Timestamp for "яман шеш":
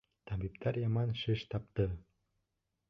0.83-1.47